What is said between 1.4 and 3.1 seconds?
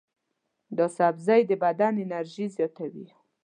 د بدن انرژي زیاتوي.